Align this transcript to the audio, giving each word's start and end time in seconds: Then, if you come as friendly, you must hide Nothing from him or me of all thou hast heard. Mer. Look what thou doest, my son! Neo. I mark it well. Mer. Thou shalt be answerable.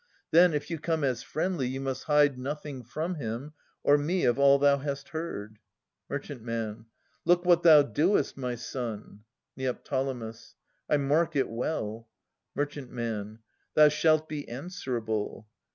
Then, 0.31 0.55
if 0.55 0.71
you 0.71 0.79
come 0.79 1.03
as 1.03 1.21
friendly, 1.21 1.67
you 1.67 1.79
must 1.79 2.05
hide 2.05 2.39
Nothing 2.39 2.81
from 2.83 3.13
him 3.17 3.53
or 3.83 3.99
me 3.99 4.25
of 4.25 4.39
all 4.39 4.57
thou 4.57 4.79
hast 4.79 5.09
heard. 5.09 5.59
Mer. 6.09 6.85
Look 7.23 7.45
what 7.45 7.61
thou 7.61 7.83
doest, 7.83 8.35
my 8.35 8.55
son! 8.55 9.25
Neo. 9.55 9.77
I 10.89 10.97
mark 10.97 11.35
it 11.35 11.49
well. 11.49 12.07
Mer. 12.55 13.39
Thou 13.75 13.89
shalt 13.89 14.27
be 14.27 14.49
answerable. 14.49 15.47